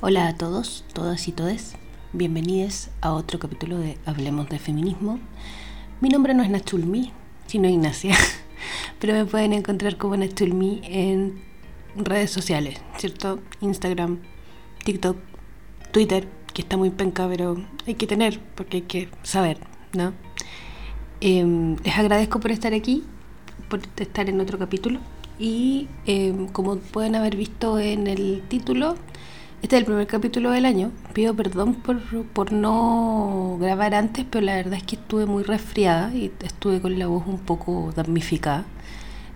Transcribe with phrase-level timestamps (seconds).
[0.00, 1.74] Hola a todos, todas y todes.
[2.12, 5.18] Bienvenidos a otro capítulo de Hablemos de Feminismo.
[6.00, 7.12] Mi nombre no es Nachulmi,
[7.48, 8.14] sino Ignacia,
[9.00, 11.42] pero me pueden encontrar como Nachulmi en
[11.96, 13.40] redes sociales, ¿cierto?
[13.60, 14.20] Instagram,
[14.84, 15.16] TikTok,
[15.90, 19.58] Twitter, que está muy penca, pero hay que tener, porque hay que saber,
[19.94, 20.12] ¿no?
[21.20, 23.02] Em, les agradezco por estar aquí,
[23.68, 25.00] por estar en otro capítulo.
[25.40, 28.94] Y em, como pueden haber visto en el título,
[29.62, 30.92] este es el primer capítulo del año.
[31.12, 36.14] Pido perdón por, por no grabar antes, pero la verdad es que estuve muy resfriada
[36.14, 38.64] y estuve con la voz un poco damnificada.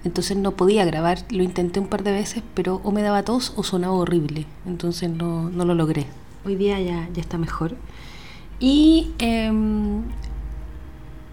[0.04, 3.52] Entonces no podía grabar, lo intenté un par de veces, pero o me daba tos
[3.56, 4.46] o sonaba horrible.
[4.66, 6.06] Entonces no, no lo logré.
[6.44, 7.76] Hoy día ya, ya está mejor.
[8.58, 10.02] Y em,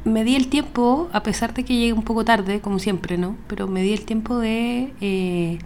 [0.03, 3.35] me di el tiempo, a pesar de que llegué un poco tarde, como siempre, ¿no?
[3.47, 4.93] Pero me di el tiempo de...
[5.01, 5.59] Eh,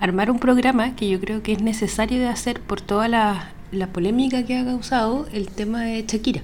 [0.00, 3.52] armar un programa que yo creo que es necesario de hacer por toda la,
[3.92, 6.40] polémica que ha causado el tema de Shakira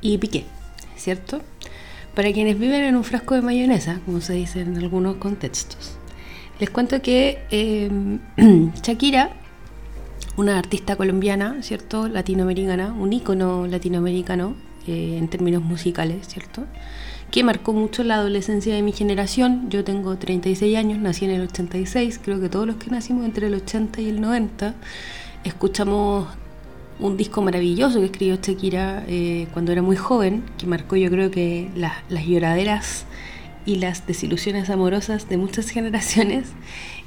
[0.00, 0.44] y Piqué,
[0.96, 1.40] ¿cierto?
[2.14, 5.96] Para quienes viven en un frasco de mayonesa, como se dice en algunos contextos.
[6.60, 8.20] Les cuento que em,
[8.82, 9.30] Shakira,
[10.36, 12.06] una artista colombiana, ¿cierto?
[12.08, 14.54] Latinoamericana, un ícono latinoamericano
[14.86, 16.66] eh, en términos musicales, ¿cierto?
[17.30, 19.70] Que marcó mucho la adolescencia de mi generación.
[19.70, 23.46] Yo tengo 36 años, nací en el 86, creo que todos los que nacimos entre
[23.46, 24.74] el 80 y el 90
[25.44, 26.26] escuchamos
[26.98, 31.30] un disco maravilloso que escribió Shakira eh, cuando era muy joven, que marcó yo creo
[31.30, 33.06] que las lloraderas
[33.64, 36.48] y las desilusiones amorosas de muchas generaciones,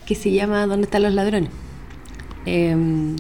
[0.06, 1.50] que se llama ¿Dónde están los ladrones?
[2.46, 3.16] Em,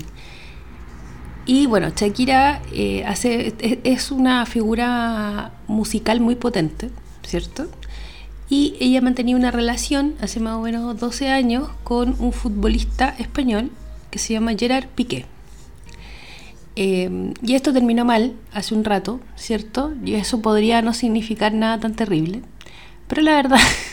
[1.45, 6.89] y bueno, Shakira eh, hace, es una figura musical muy potente,
[7.25, 7.67] ¿cierto?
[8.49, 13.71] Y ella mantenía una relación hace más o menos 12 años con un futbolista español
[14.09, 15.25] que se llama Gerard Piqué.
[16.75, 19.93] Eh, y esto terminó mal hace un rato, ¿cierto?
[20.03, 22.41] Y eso podría no significar nada tan terrible.
[23.07, 23.59] Pero la verdad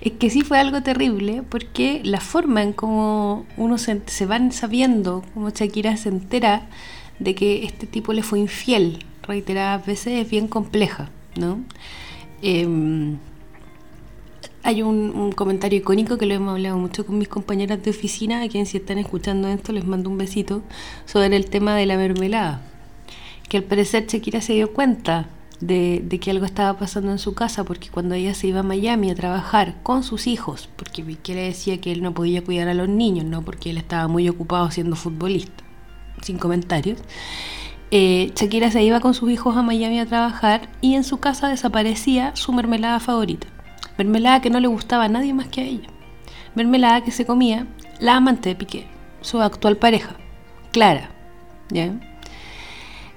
[0.00, 4.52] es que sí fue algo terrible porque la forma en cómo uno se, se van
[4.52, 6.68] sabiendo, cómo Shakira se entera
[7.18, 11.60] de que este tipo le fue infiel reiteradas veces es bien compleja, ¿no?
[12.42, 13.18] Em,
[14.62, 18.48] hay un, comentario icónico que lo hemos hablado mucho con mis compañeras de oficina, a
[18.48, 20.62] quienes si están escuchando esto les mando un besito,
[21.06, 22.62] sobre el tema de la mermelada.
[23.48, 25.28] Que al parecer Shakira se dio cuenta
[25.60, 29.10] de, que algo estaba pasando en su casa, porque cuando ella se iba a Miami
[29.10, 32.74] a trabajar con sus hijos, porque Piqué le decía que él no podía cuidar a
[32.74, 35.64] los niños, no porque él estaba muy ocupado siendo futbolista,
[36.22, 36.98] sin comentarios,
[37.90, 41.48] eh, Shakira se iba con sus hijos a Miami a trabajar y en su casa
[41.48, 43.48] desaparecía su mermelada favorita.
[43.98, 45.88] Mermelada que no le gustaba a nadie más que a ella.
[46.54, 47.66] Mermelada que se comía
[47.98, 48.86] la amante de Piqué,
[49.20, 50.16] su actual pareja,
[50.72, 51.10] Clara.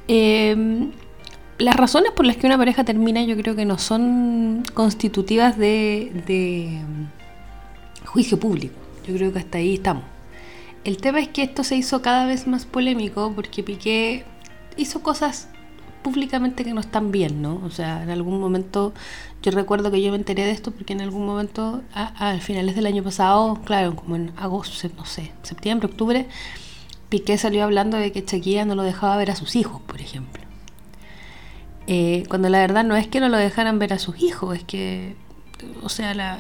[0.08, 0.92] Em,
[1.58, 6.12] las razones por las que una pareja termina yo creo que no son constitutivas de,
[6.26, 6.82] de
[8.06, 8.76] juicio público.
[9.08, 10.04] Yo creo que hasta ahí estamos.
[10.84, 14.26] El tema es que esto se hizo cada vez más polémico porque Piqué
[14.76, 15.48] hizo cosas
[16.02, 17.62] públicamente que no están bien, ¿no?
[17.66, 18.94] O sea, en algún momento,
[19.42, 22.76] yo recuerdo que yo me enteré de esto porque en algún momento, a, a finales
[22.76, 26.28] del año pasado, claro, como en agosto, no sé, septiembre, octubre,
[27.08, 30.43] Piqué salió hablando de que Shakira no lo dejaba ver a sus hijos, por ejemplo.
[31.88, 34.64] Eh, cuando la verdad no es que no lo dejaran ver a sus hijos, es
[34.64, 35.16] que,
[35.82, 36.40] o sea,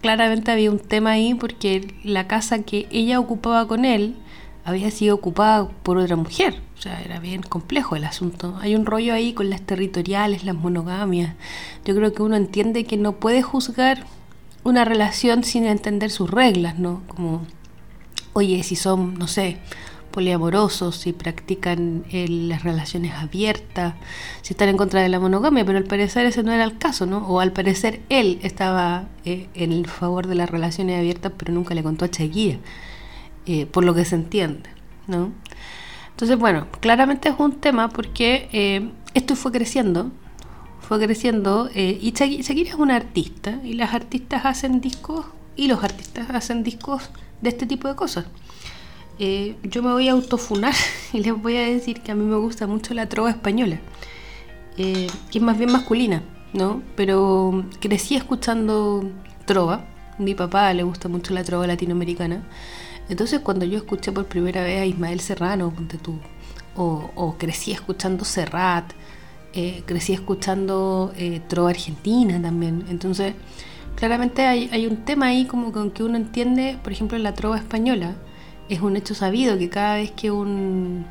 [0.00, 4.16] claramente había un tema ahí porque la casa que ella ocupaba con él
[4.64, 6.60] había sido ocupada por otra mujer.
[6.76, 8.58] O sea, era bien complejo el asunto.
[8.60, 11.34] Hay un rollo ahí con las territoriales, las monogamias.
[11.84, 14.04] Yo creo que uno entiende que no puede juzgar
[14.64, 17.02] una relación sin entender sus reglas, ¿no?
[17.06, 17.46] Como,
[18.32, 19.58] oye, si son, no sé,
[20.16, 23.96] poliamorosos, si practican eh, las relaciones abiertas,
[24.40, 27.04] si están en contra de la monogamia, pero al parecer ese no era el caso,
[27.04, 27.18] ¿no?
[27.28, 31.82] O al parecer él estaba eh, en favor de las relaciones abiertas, pero nunca le
[31.82, 32.56] contó a Shakira.
[33.44, 34.70] Eh, por lo que se entiende,
[35.06, 35.32] ¿no?
[36.12, 40.12] Entonces, bueno, claramente es un tema porque esto fue creciendo,
[40.80, 45.26] fue creciendo, y Shakira es una artista, y las artistas hacen discos,
[45.56, 47.10] y los artistas hacen discos
[47.42, 48.24] de este tipo de cosas.
[49.18, 50.74] Yo me voy a autofunar
[51.12, 53.80] y les voy a decir que a mí me gusta mucho la trova española,
[54.76, 56.22] que es más bien masculina,
[56.52, 56.82] ¿no?
[56.96, 59.10] Pero crecí escuchando
[59.46, 59.86] trova,
[60.18, 62.42] mi papá le gusta mucho la trova latinoamericana,
[63.08, 66.18] entonces cuando yo escuché por primera vez a Ismael Serrano, ponte tú,
[66.76, 68.92] o, crecí escuchando Serrat,
[69.54, 72.84] eh, crecí escuchando eh, Trova Argentina también.
[72.88, 73.34] Entonces,
[73.94, 78.16] claramente hay, un tema ahí como con que uno entiende, por ejemplo, la Trova española,
[78.68, 81.06] es un hecho sabido que cada vez que un,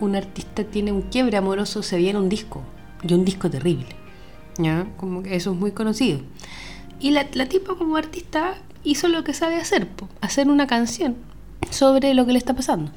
[0.00, 2.62] un artista tiene un quiebre amoroso se viene un disco,
[3.02, 3.86] y un disco terrible.
[4.58, 4.86] ¿ya?
[4.96, 6.20] Como que eso es muy conocido.
[7.00, 8.54] Y la, la tipa como artista
[8.84, 9.88] hizo lo que sabe hacer,
[10.20, 11.16] hacer una canción
[11.70, 12.92] sobre lo que le está pasando.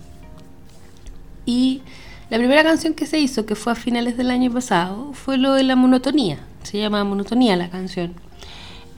[1.45, 1.81] Y
[2.29, 5.53] la primera canción que se hizo, que fue a finales del año pasado, fue lo
[5.53, 6.39] de la monotonía.
[6.63, 8.13] Se llama Monotonía la canción.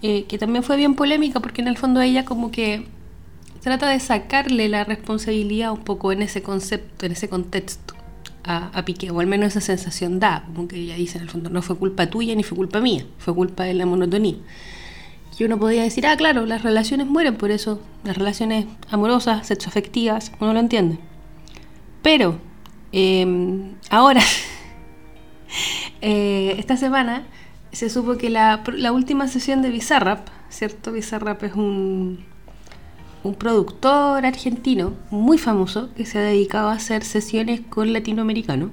[0.02, 2.88] Eh, que también fue bien polémica porque en el fondo ella como que
[3.62, 7.94] trata de sacarle la responsabilidad un poco en ese concepto, en ese contexto
[8.44, 11.30] a, a, Piqué, o al menos esa sensación da, como que ella dice en el
[11.30, 14.36] fondo, no fue culpa tuya ni fue culpa mía, fue culpa de la monotonía.
[15.38, 20.34] Y uno podría decir, ah, claro, las relaciones mueren por eso, las relaciones amorosas, sexoafectivas,
[20.40, 21.00] uno lo entiende.
[22.02, 22.38] Pero,
[22.92, 24.22] eh, ahora,
[26.02, 27.24] eh, esta semana,
[27.72, 30.92] se supo que la, la última sesión de Bizarrap, ¿cierto?
[30.92, 32.26] Bizarrap es un,
[33.24, 38.72] un productor argentino muy famoso que se ha dedicado a hacer sesiones con latinoamericanos.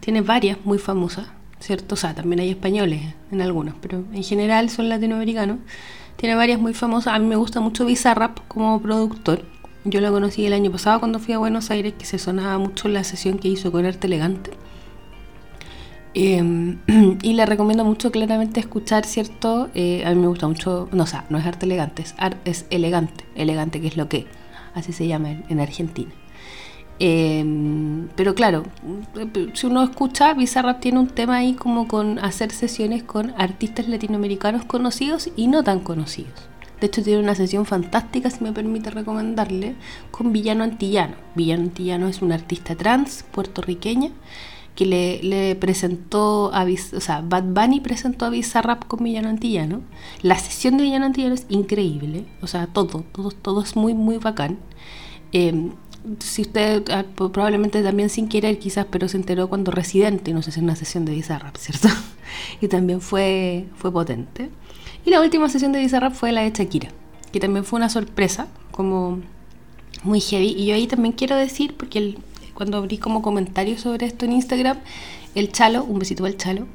[0.00, 1.28] Tiene varias muy famosas,
[1.60, 1.94] ¿cierto?
[1.94, 5.58] O sea, también hay españoles en algunos, pero en general son latinoamericanos.
[6.16, 7.14] Tiene varias muy famosas.
[7.14, 9.42] A mí me gusta mucho Bizarrap como productor.
[9.84, 12.88] Yo lo conocí el año pasado cuando fui a Buenos Aires, que se sonaba mucho
[12.88, 14.50] la sesión que hizo con Arte Elegante.
[16.14, 16.76] Eh,
[17.22, 19.68] y le recomiendo mucho claramente escuchar, ¿cierto?
[19.74, 22.50] Eh, a mí me gusta mucho, no, o sea, no es arte elegante, es, arte,
[22.50, 24.26] es elegante, elegante que es lo que,
[24.74, 26.12] así se llama en, en Argentina.
[27.00, 27.44] Eh,
[28.14, 28.62] pero claro,
[29.52, 34.64] si uno escucha, Bizarrap tiene un tema ahí como con hacer sesiones con artistas latinoamericanos
[34.64, 36.48] conocidos y no tan conocidos.
[36.80, 39.74] De hecho, tiene una sesión fantástica, si me permite recomendarle,
[40.10, 41.14] con Villano Antillano.
[41.34, 44.10] Villano Antillano es una artista trans puertorriqueña
[44.74, 49.82] que le, presentó a o sea, Bad Bunny presentó a Bizarrap con Villano Antillano.
[50.22, 54.18] La sesión de Villano Antillano es increíble, o sea, todo, todo, todo es muy, muy
[54.18, 54.58] bacán.
[55.32, 55.70] Eh,
[56.18, 56.82] si usted
[57.14, 61.12] probablemente también sin querer quizás, pero se enteró cuando Residente nos hizo una sesión de
[61.12, 61.88] Bizarrap, ¿cierto?
[62.60, 64.50] y también fue, fue potente.
[65.06, 66.90] Y la última sesión de Bizarrap fue la de Shakira,
[67.32, 69.20] que también fue una sorpresa, como
[70.02, 70.48] muy heavy.
[70.48, 72.18] Y yo ahí también quiero decir, porque el,
[72.54, 74.78] cuando abrí como comentarios sobre esto en Instagram,
[75.34, 76.66] el Chalo, un besito al Chalo,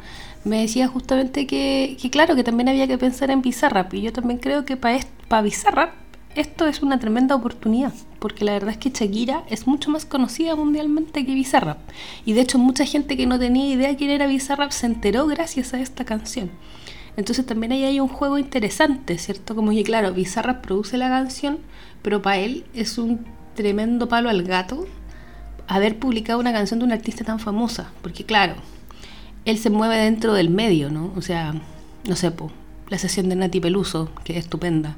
[0.44, 3.94] me decía justamente que, que claro, que también había que pensar en Bizarrap.
[3.94, 5.94] Y yo también creo que para pa Bizarrap
[6.36, 10.56] esto es una tremenda oportunidad, porque la verdad es que Shakira es mucho más conocida
[10.56, 11.80] mundialmente que Bizarrap.
[12.24, 15.74] Y de hecho mucha gente que no tenía idea quién era Bizarrap se enteró gracias
[15.74, 16.52] a esta canción.
[17.18, 19.56] Entonces también ahí hay un juego interesante, ¿cierto?
[19.56, 21.58] Como que claro, Bizarrap produce la canción,
[22.02, 23.26] pero para él es un
[23.56, 24.88] tremendo palo al gato
[25.70, 28.56] haber publicado una canción de una artista tan famosa, porque claro,
[29.46, 31.14] él se mueve dentro del medio, ¿no?
[31.16, 31.54] O sea,
[32.06, 32.52] no sé, po,
[32.90, 34.98] la sesión de Nati Peluso, que es estupenda,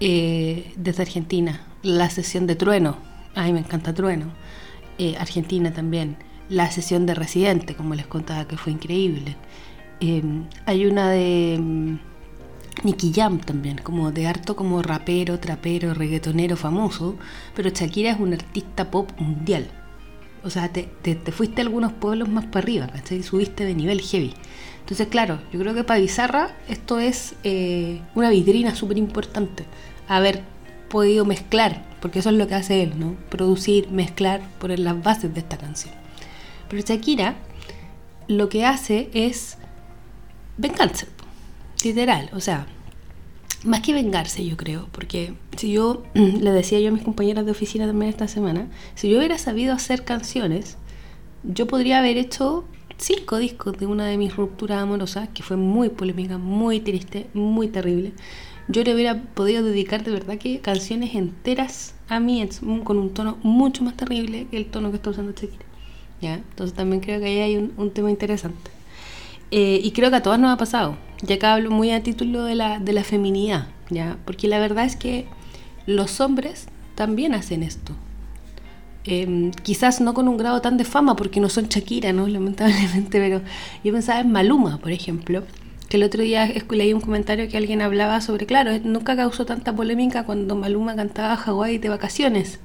[0.00, 2.98] eh, desde Argentina, la sesión de Trueno,
[3.34, 4.26] ay, me encanta Trueno,
[4.98, 6.18] eh, Argentina también,
[6.50, 9.36] la sesión de Residente, como les contaba, que fue increíble.
[10.00, 10.22] Eh,
[10.66, 11.98] hay una de um,
[12.82, 17.16] Nicky Jam también, como de harto como rapero, trapero, reggaetonero famoso,
[17.56, 19.70] pero Shakira es un artista pop mundial.
[20.44, 23.22] O sea, te, te, te fuiste a algunos pueblos más para arriba, ¿cachai?
[23.22, 24.34] Subiste de nivel heavy.
[24.80, 29.64] Entonces, claro, yo creo que para Bizarra esto es eh, una vitrina súper importante.
[30.08, 30.42] Haber
[30.90, 33.16] podido mezclar, porque eso es lo que hace él, ¿no?
[33.30, 35.94] Producir, mezclar, poner las bases de esta canción.
[36.68, 37.36] Pero Shakira
[38.28, 39.56] lo que hace es
[40.56, 41.06] vengarse,
[41.82, 42.30] literal.
[42.32, 42.66] O sea,
[43.64, 47.50] más que vengarse, yo creo, porque si yo le decía yo a mis compañeras de
[47.50, 50.76] oficina también esta semana, si yo hubiera sabido hacer canciones,
[51.42, 52.64] yo podría haber hecho
[52.98, 57.68] cinco discos de una de mis rupturas amorosas, que fue muy polémica, muy triste, muy
[57.68, 58.12] terrible.
[58.68, 62.46] Yo le hubiera podido dedicar de verdad que canciones enteras a mí
[62.84, 65.64] con un tono mucho más terrible que el tono que está usando Shakira.
[66.20, 66.34] ¿Ya?
[66.34, 68.73] Entonces también creo que ahí hay un tema interesante.
[69.56, 70.96] Eh, y creo que a todas nos ha pasado.
[71.22, 74.18] Ya que hablo muy a título de la, de la feminidad, ¿ya?
[74.24, 75.26] Porque la verdad es que
[75.86, 77.94] los hombres también hacen esto.
[79.04, 82.26] Eh, quizás no con un grado tan de fama, porque no son Shakira, ¿no?
[82.38, 83.42] Lamentablemente, pero
[83.84, 85.44] yo pensaba en Maluma, por ejemplo,
[85.88, 89.72] que el otro día leí un comentario que alguien hablaba sobre, claro, nunca causó tanta
[89.72, 92.58] polémica cuando Maluma cantaba Hawái de vacaciones,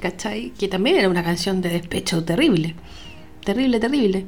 [0.00, 0.50] ¿cachai?
[0.50, 2.76] Que también era una canción de despecho terrible,
[3.44, 4.26] terrible, terrible.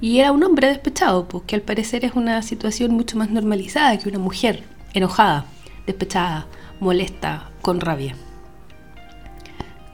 [0.00, 3.98] Y era un hombre despechado, pues que al parecer es una situación mucho más normalizada
[3.98, 4.62] que una mujer
[4.94, 5.46] enojada,
[5.86, 6.46] despechada,
[6.78, 8.14] molesta, con rabia.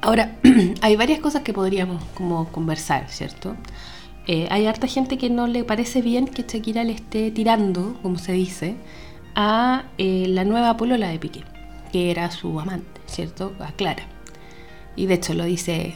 [0.02, 0.36] Ahora,
[0.82, 3.56] hay varias cosas que podríamos como conversar, ¿cierto?
[4.26, 8.18] Eh, hay harta gente que no le parece bien que Shakira le esté tirando, como
[8.18, 8.76] se dice,
[9.34, 11.44] a eh, la nueva polola de Piqué,
[11.92, 13.54] que era su amante, ¿cierto?
[13.60, 14.04] A Clara.
[14.96, 15.94] Y de hecho lo dice,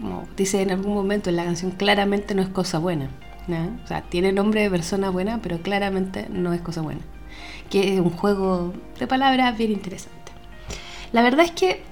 [0.00, 3.10] como dice en algún momento en la canción, claramente no es cosa buena.
[3.48, 7.00] O sea, tiene nombre de persona buena, pero claramente no es cosa buena.
[7.70, 10.32] Que es un juego de palabras bien interesante.
[11.12, 11.82] La verdad es que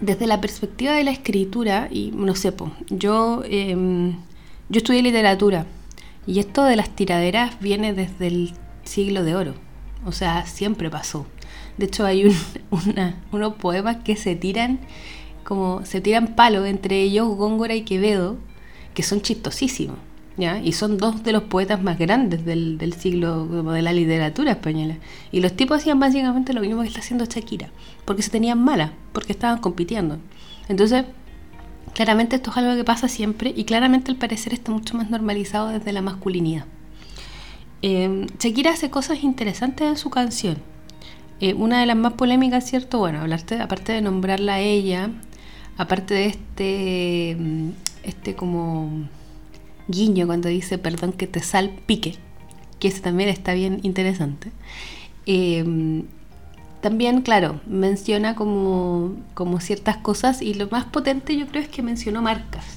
[0.00, 2.52] desde la perspectiva de la escritura, y no sé,
[2.90, 4.16] yo, em,
[4.68, 5.66] yo estudié literatura
[6.26, 8.52] y esto de las tiraderas viene desde el
[8.84, 9.54] siglo de oro.
[10.04, 11.26] O sea, siempre pasó.
[11.76, 12.32] De hecho, hay
[13.32, 14.80] unos poemas que se tiran
[15.46, 18.36] como se tiran palos entre ellos Góngora y Quevedo,
[18.94, 19.96] que son chistosísimos.
[20.36, 20.60] ¿Ya?
[20.60, 24.96] Y son dos de los poetas más grandes del, del siglo de la literatura española.
[25.32, 27.70] Y los tipos hacían básicamente lo mismo que está haciendo Shakira,
[28.04, 30.18] porque se tenían malas, porque estaban compitiendo.
[30.68, 31.06] Entonces,
[31.94, 35.68] claramente esto es algo que pasa siempre y claramente al parecer está mucho más normalizado
[35.68, 36.66] desde la masculinidad.
[37.80, 40.58] Eh, Shakira hace cosas interesantes en su canción.
[41.40, 42.98] Eh, una de las más polémicas, ¿cierto?
[42.98, 45.10] Bueno, hablarte, aparte de nombrarla a ella,
[45.76, 47.36] aparte de este,
[48.02, 49.08] este como
[49.88, 52.16] guiño cuando dice perdón que te salpique,
[52.78, 54.50] que ese también está bien interesante.
[55.26, 56.04] Eh,
[56.80, 61.82] también, claro, menciona como, como ciertas cosas y lo más potente yo creo es que
[61.82, 62.76] mencionó marcas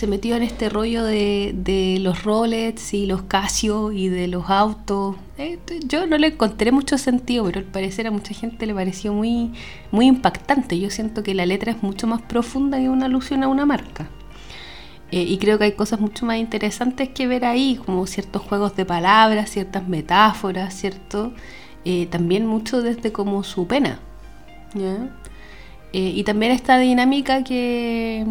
[0.00, 5.16] se metió en este rollo de, los Rolex y los Casio y de los autos.
[5.36, 9.12] Eh, yo no le encontré mucho sentido, pero al parecer a mucha gente le pareció
[9.12, 9.52] muy,
[9.90, 10.78] muy impactante.
[10.78, 14.08] Yo siento que la letra es mucho más profunda que una alusión a una marca.
[15.12, 18.76] Eh, y creo que hay cosas mucho más interesantes que ver ahí, como ciertos juegos
[18.76, 21.32] de palabras, ciertas metáforas, ¿cierto?
[21.84, 23.98] Eh, también mucho desde como su pena.
[25.92, 28.24] y también esta dinámica que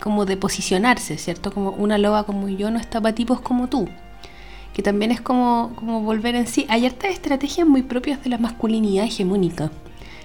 [0.00, 1.52] como de posicionarse, ¿cierto?
[1.52, 3.88] Como una loba como yo no está para tipos como tú.
[4.74, 6.66] Que también es como, como volver en sí.
[6.68, 9.70] Hay hartas estrategias muy propias de la masculinidad hegemónica,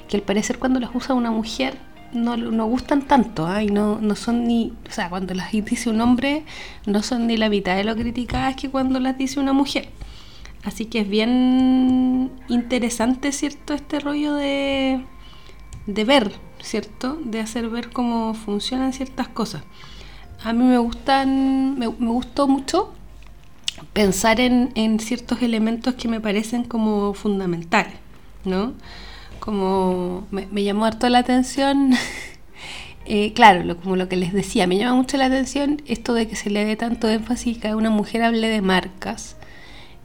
[0.07, 1.77] que al parecer cuando las usa una mujer
[2.13, 3.63] no, no gustan tanto, ¿ah?
[3.63, 6.43] y no, no son ni, o sea, cuando las dice un hombre,
[6.85, 9.89] no son ni la mitad de lo criticadas que cuando las dice una mujer.
[10.63, 13.73] Así que es bien interesante, ¿cierto?
[13.73, 15.05] Este rollo de,
[15.87, 17.17] de ver, ¿cierto?
[17.23, 19.63] De hacer ver cómo funcionan ciertas cosas.
[20.43, 22.93] A mí me gustan, me, gustó mucho
[23.93, 27.95] pensar en, ciertos elementos que me parecen como fundamentales,
[28.45, 28.73] ¿no?
[29.39, 31.93] Como me, llamó harto la atención,
[33.05, 36.35] eh, claro, como lo que les decía, me llama mucho la atención esto de que
[36.35, 39.35] se le dé tanto énfasis que una mujer hable de marcas.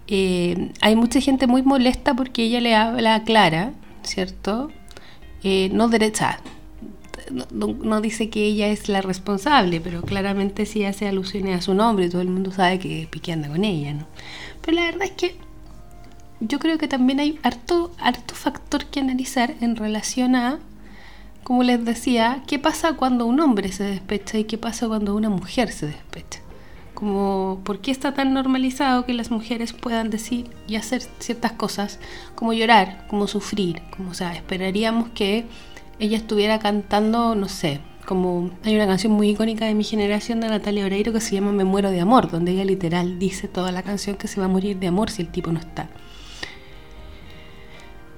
[0.07, 3.73] Eh, hay mucha gente muy molesta porque ella le habla a Clara,
[4.03, 4.71] ¿cierto?
[5.43, 6.41] Eh, no derecha,
[7.51, 12.09] no, dice que ella es la responsable, pero claramente sí hace alusiones a su nombre
[12.09, 14.07] todo el mundo sabe que Piqué anda con ella, ¿no?
[14.63, 15.37] Pero la verdad es que
[16.47, 20.59] yo creo que también hay harto, harto factor que analizar en relación a,
[21.43, 25.31] como les decía, qué pasa cuando un hombre se despecha y qué pasa cuando una
[25.31, 26.41] mujer se despecha.
[26.95, 31.99] Como, ¿por qué está tan normalizado que las mujeres puedan decir y hacer ciertas cosas,
[32.35, 33.83] como llorar, como sufrir?
[33.97, 35.47] Como, o sea, esperaríamos que
[35.99, 40.49] ella estuviera cantando, no sé, como hay una canción muy icónica de mi generación de
[40.49, 43.83] Natalia Oreiro que se llama Me muero de amor, donde ella literal dice toda la
[43.83, 45.89] canción que se va a morir de amor si el tipo no está.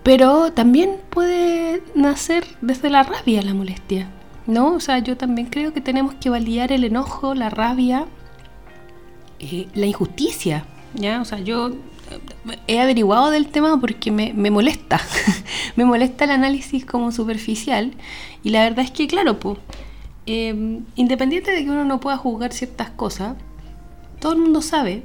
[0.07, 4.09] Pero también puede nacer desde la rabia la molestia,
[4.47, 4.75] ¿no?
[4.75, 8.07] O sea, yo también creo que tenemos que validar el enojo, la rabia,
[9.41, 11.21] eh, la injusticia, ¿ya?
[11.21, 11.73] O sea, yo
[12.69, 15.01] he averiguado del tema porque me, molesta.
[15.75, 17.91] me molesta el análisis como superficial.
[18.45, 19.59] Y la verdad es que, claro, pues,
[20.25, 23.35] independiente de que uno no pueda juzgar ciertas cosas,
[24.21, 25.03] todo el mundo sabe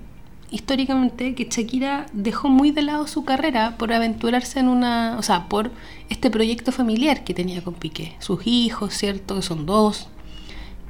[0.52, 5.48] históricamente que Shakira dejó muy de lado su carrera por aventurarse en una, o sea,
[5.50, 5.72] por
[6.10, 8.16] este proyecto familiar que tenía con Piqué.
[8.20, 9.38] Sus hijos, ¿cierto?
[9.38, 10.08] Que son dos,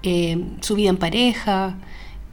[0.04, 1.78] eh, su vida en pareja,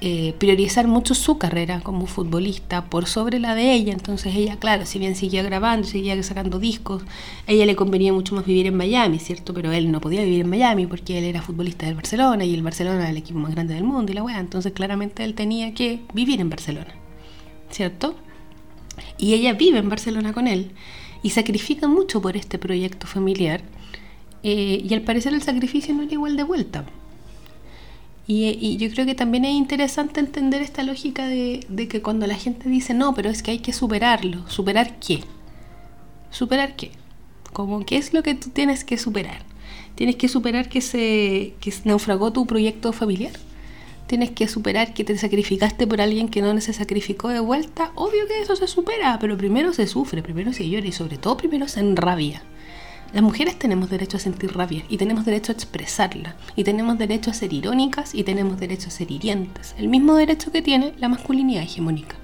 [0.00, 3.92] eh, priorizar mucho su carrera como futbolista por sobre la de ella.
[3.92, 7.02] Entonces ella, claro, si bien seguía grabando, seguía sacando discos,
[7.48, 9.52] a ella le convenía mucho más vivir en Miami, ¿cierto?
[9.54, 12.62] Pero él no podía vivir en Miami porque él era futbolista del Barcelona y el
[12.62, 14.38] Barcelona era el equipo más grande del mundo y la weá.
[14.38, 16.94] Entonces claramente él tenía que vivir en Barcelona,
[17.70, 18.14] ¿cierto?
[19.16, 20.72] Y ella vive en Barcelona con él
[21.22, 23.62] y sacrifica mucho por este proyecto familiar.
[24.42, 26.84] Eh, y al parecer el sacrificio no era igual de vuelta.
[28.30, 32.68] Y, yo creo que también es interesante entender esta lógica de, que cuando la gente
[32.68, 35.24] dice, no, pero es que hay que superarlo, ¿superar qué?
[36.30, 36.90] ¿Superar qué?
[37.54, 39.46] Como, ¿qué es lo que tú tienes que superar?
[39.94, 43.32] ¿Tienes que superar que se, que naufragó tu proyecto familiar?
[44.08, 47.92] ¿Tienes que superar que te sacrificaste por alguien que no se sacrificó de vuelta?
[47.94, 51.36] Obvio que eso se supera, pero primero se sufre, primero se llora y sobre todo
[51.36, 52.42] primero se enrabia.
[53.12, 57.30] Las mujeres tenemos derecho a sentir rabia y tenemos derecho a expresarla y tenemos derecho
[57.30, 59.74] a ser irónicas y tenemos derecho a ser hirientes.
[59.76, 62.16] El mismo derecho que tiene la masculinidad hegemónica.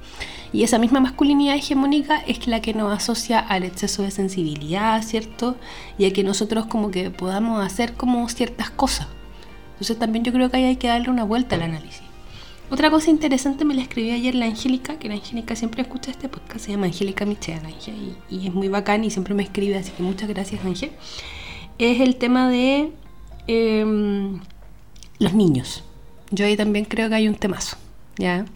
[0.54, 5.56] Y esa misma masculinidad hegemónica es la que nos asocia al exceso de sensibilidad, ¿cierto?
[5.98, 9.06] Y a que nosotros como que podamos hacer como ciertas cosas.
[9.74, 12.02] Entonces también yo creo que ahí hay que darle una vuelta al análisis.
[12.70, 16.28] Otra cosa interesante me la escribió ayer la Angélica, que la Angélica siempre escucha este
[16.28, 19.92] podcast, se llama Angélica Michel, y, y, es muy bacán y siempre me escribe, así
[19.92, 20.90] que muchas gracias Ángel.
[21.78, 22.90] Es el tema de
[23.46, 24.40] em,
[25.18, 25.84] los niños.
[26.30, 27.76] Yo ahí también creo que hay un temazo,
[28.16, 28.46] ¿ya?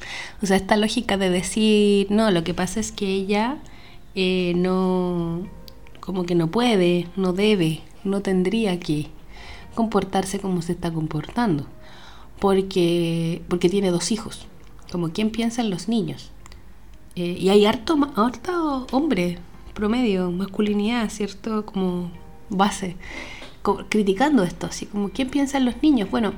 [0.42, 3.58] O sea, esta lógica de decir, no, lo que pasa es que ella
[4.14, 5.46] eh, no,
[6.00, 9.08] como que no puede, no debe, no tendría que
[9.78, 11.64] comportarse como se está comportando
[12.40, 14.49] porque, porque tiene dos hijos.
[14.90, 16.32] Como quien piensa en los niños.
[17.14, 19.38] Eh, y hay harto, harto hombre
[19.75, 21.64] promedio, masculinidad, ¿cierto?
[21.64, 22.11] Como
[22.50, 22.97] base,
[23.88, 26.11] criticando esto, así como quién piensa en los niños.
[26.11, 26.32] Bueno,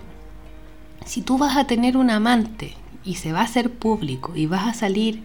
[1.06, 2.74] si tú vas a tener un amante
[3.06, 5.22] y se va a hacer público y vas a salir,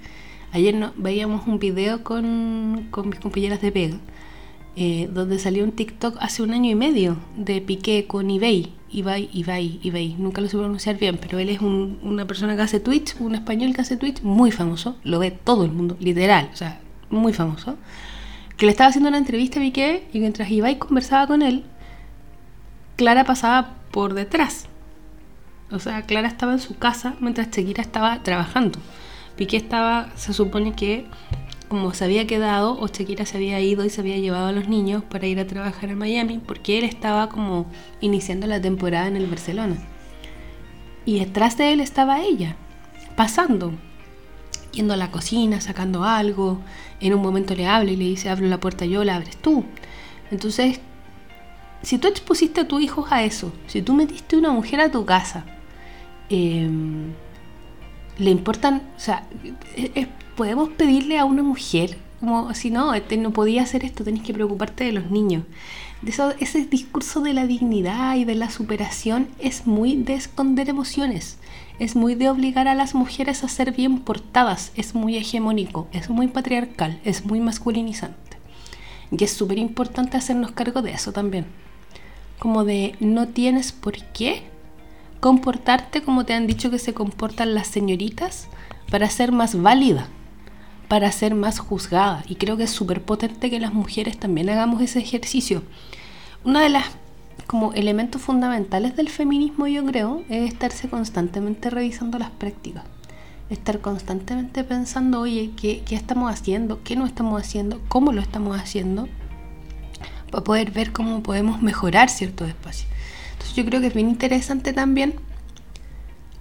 [0.53, 3.98] ayer no, veíamos un video con, con mis compañeras de Vega,
[4.75, 9.29] eh, donde salió un TikTok hace un año y medio de Piqué con eBay Ibai,
[9.34, 13.15] Ibai, Ibai, nunca lo sé pronunciar bien, pero él es una persona que hace Twitch,
[13.20, 16.79] un español que hace Twitch muy famoso, lo ve todo el mundo, literal, o sea,
[17.10, 17.77] muy famoso,
[18.55, 21.65] que le estaba haciendo una entrevista a Piqué y mientras Ibai conversaba con él,
[22.96, 24.67] Clara pasaba por detrás.
[25.72, 28.79] O sea, Clara estaba en su casa mientras Shakira estaba trabajando.
[29.36, 31.05] Piqué estaba, se supone que
[31.67, 34.67] como se había quedado o Shakira se había ido y se había llevado a los
[34.67, 37.65] niños para ir a trabajar a Miami porque él estaba como
[38.01, 39.77] iniciando la temporada en el Barcelona.
[41.05, 42.55] Y detrás de él estaba ella,
[43.15, 43.74] pasando,
[44.72, 46.60] yendo a la cocina, sacando algo.
[47.00, 49.65] En un momento le habla y le dice, abro la puerta yo, la abres tú.
[50.31, 50.79] Entonces,
[51.81, 55.05] si tú expusiste a tu hijo a eso, si tú metiste una mujer a tu
[55.05, 55.45] casa,
[56.29, 57.13] em,
[58.17, 59.27] le importan, o sea,
[59.75, 64.24] es, podemos pedirle a una mujer, como si no, este, no podía hacer esto, tenés
[64.24, 65.43] que preocuparte de los niños.
[66.05, 71.37] Eso, ese discurso de la dignidad y de la superación es muy de esconder emociones,
[71.79, 76.09] es muy de obligar a las mujeres a ser bien portadas, es muy hegemónico, es
[76.09, 78.37] muy patriarcal, es muy masculinizante.
[79.11, 81.45] Y es súper importante hacernos cargo de eso también.
[82.39, 84.43] Como de no tienes por qué
[85.21, 88.48] comportarte como te han dicho que se comportan las señoritas
[88.91, 90.09] para ser más válida
[90.87, 92.24] para ser más juzgada.
[92.27, 95.63] Y creo que es súper potente que las mujeres también hagamos ese ejercicio.
[96.43, 96.85] Una de las
[97.48, 102.83] como elementos fundamentales del feminismo, yo creo, es estarse constantemente revisando las prácticas.
[103.50, 106.81] Estar constantemente pensando, oye, ¿qué, qué estamos haciendo?
[106.83, 107.79] ¿Qué no estamos haciendo?
[107.87, 109.07] ¿Cómo lo estamos haciendo?
[110.31, 112.89] Para poder ver cómo podemos mejorar ciertos espacios.
[113.33, 115.15] Entonces yo creo que es bien interesante también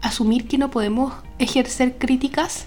[0.01, 2.67] asumir que no podemos ejercer críticas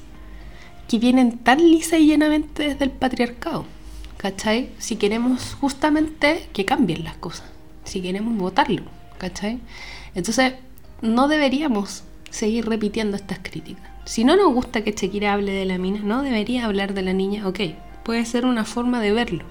[0.87, 3.65] que vienen tan lisa y llenamente desde el patriarcado.
[4.17, 4.71] ¿Cachai?
[4.79, 7.45] Si queremos justamente que cambien las cosas,
[7.83, 8.83] si queremos votarlo,
[9.19, 9.59] ¿cachai?
[10.15, 10.53] Entonces,
[11.01, 13.85] no deberíamos seguir repitiendo estas críticas.
[14.05, 17.13] Si no nos gusta que Shakira hable de la mina, no debería hablar de la
[17.13, 17.59] niña, ok,
[18.03, 19.43] puede ser una forma de verlo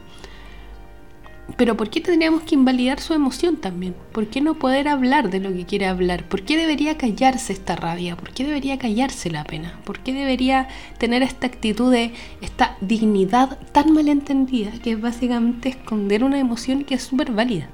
[1.57, 3.95] pero ¿por qué tendríamos que invalidar su emoción también?
[4.13, 6.25] ¿Por qué no poder hablar de lo que quiere hablar?
[6.29, 8.17] ¿Por qué debería callarse esta rabia?
[8.17, 9.79] ¿Por qué debería callarse la pena?
[9.85, 16.25] ¿Por qué debería tener esta actitud de esta dignidad tan malentendida que es básicamente esconder
[16.25, 17.69] una emoción que es súper válida?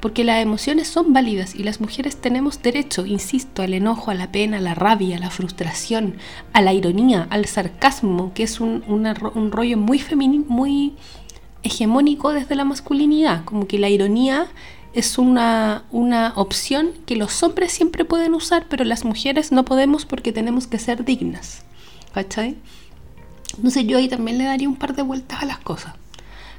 [0.00, 4.30] Porque las emociones son válidas y las mujeres tenemos derecho, insisto, al enojo, a la
[4.30, 6.16] pena, a la rabia, a la frustración,
[6.52, 10.94] a la ironía, al sarcasmo, que es un, un rollo muy femenino, muy
[11.66, 14.46] hegemónico desde la masculinidad, como que la ironía
[14.94, 20.06] es una, una opción que los hombres siempre pueden usar, pero las mujeres no podemos
[20.06, 21.64] porque tenemos que ser dignas.
[22.14, 22.56] ¿Cachai?
[23.56, 25.94] Entonces yo ahí también le daría un par de vueltas a las cosas.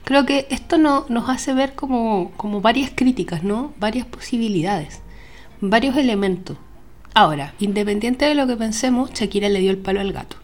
[0.03, 3.73] Creo que esto no, nos hace ver como, como varias críticas, ¿no?
[3.79, 5.01] Varias posibilidades,
[5.59, 6.57] varios elementos.
[7.13, 10.37] Ahora, independiente de lo que pensemos, Shakira le dio el palo al gato.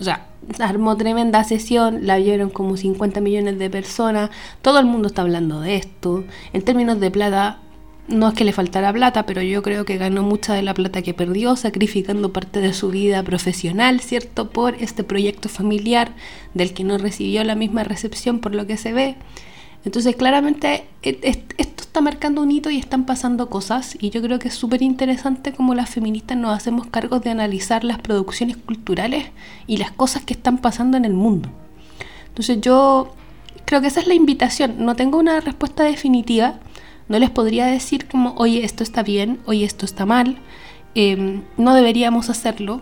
[0.00, 0.26] O sea,
[0.58, 4.30] armó tremenda sesión, la vieron como 50 millones de personas,
[4.62, 6.24] todo el mundo está hablando de esto.
[6.52, 7.58] En términos de plata,
[8.08, 11.02] no es que le faltara plata, pero yo creo que ganó mucha de la plata
[11.02, 14.50] que perdió, sacrificando parte de su vida profesional, ¿cierto?
[14.50, 16.12] Por este proyecto familiar
[16.52, 19.16] del que no recibió la misma recepción por lo que se ve.
[19.84, 24.48] Entonces, claramente, esto está marcando un hito y están pasando cosas y yo creo que
[24.48, 29.26] es súper interesante como las feministas nos hacemos cargo de analizar las producciones culturales
[29.66, 31.50] y las cosas que están pasando en el mundo.
[32.28, 33.14] Entonces yo
[33.64, 34.84] creo que esa es la invitación.
[34.84, 36.54] No tengo una respuesta definitiva.
[37.08, 40.38] No les podría decir como, oye, esto está bien, oye, esto está mal.
[40.94, 42.80] Em, no deberíamos hacerlo.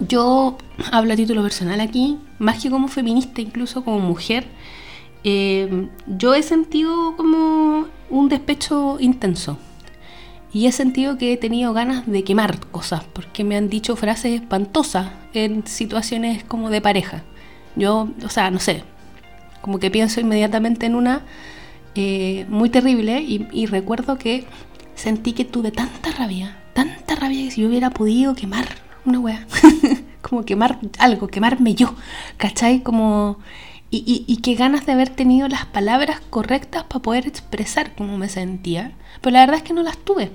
[0.00, 0.58] Yo
[0.92, 4.46] hablo a título personal aquí, más que como feminista, incluso como mujer.
[5.24, 9.58] Em, yo he sentido como un despecho intenso.
[10.52, 14.40] Y he sentido que he tenido ganas de quemar cosas, porque me han dicho frases
[14.40, 17.24] espantosas en situaciones como de pareja.
[17.74, 18.84] Yo, o sea, no sé,
[19.62, 21.22] como que pienso inmediatamente en una
[21.96, 24.44] eh, muy terrible y, recuerdo que
[24.94, 28.66] sentí que tuve tanta rabia, tanta rabia que si yo hubiera podido quemar
[29.04, 29.46] una wea,
[30.22, 31.94] como quemar algo, quemarme yo,
[32.36, 32.80] ¿cachai?
[32.80, 33.38] Como...
[33.90, 38.92] Y, qué ganas de haber tenido las palabras correctas para poder expresar cómo me sentía.
[39.20, 40.32] Pero la verdad es que no las tuve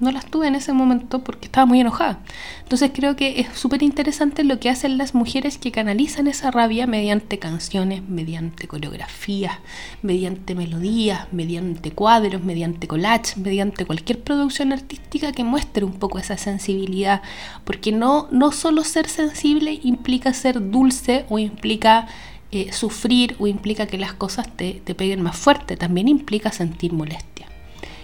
[0.00, 2.20] no las tuve en ese momento porque estaba muy enojada.
[2.62, 6.86] Entonces creo que es súper interesante lo que hacen las mujeres que canalizan esa rabia
[6.86, 9.58] mediante canciones, mediante coreografías,
[10.02, 16.38] mediante melodías, mediante cuadros, mediante collage, mediante cualquier producción artística que muestre un poco esa
[16.38, 17.20] sensibilidad.
[17.64, 22.08] Porque no, no solo ser sensible implica ser dulce o implica
[22.52, 26.92] eh, sufrir o implica que las cosas te, te peguen más fuerte, también implica sentir
[26.92, 27.46] molestia.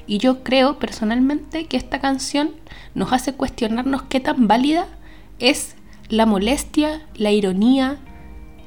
[0.07, 2.51] Y yo creo personalmente que esta canción
[2.95, 4.87] nos hace cuestionarnos qué tan válida
[5.39, 5.75] es
[6.09, 7.99] la molestia, la ironía,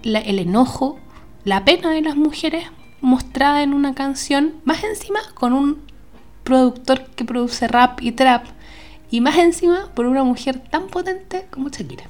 [0.03, 0.99] el enojo,
[1.45, 2.65] la pena de las mujeres
[3.01, 5.81] mostrada en una canción, más encima con un
[6.43, 8.45] productor que produce rap y trap,
[9.09, 12.03] y más encima por una mujer tan potente como Shakira.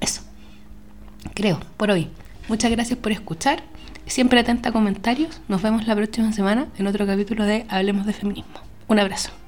[0.00, 0.22] Eso,
[1.34, 2.08] creo, por hoy.
[2.48, 3.62] Muchas gracias por escuchar.
[4.06, 5.40] Siempre atenta a comentarios.
[5.48, 8.60] Nos vemos la próxima semana en otro capítulo de Hablemos de Feminismo.
[8.88, 9.41] Un abrazo.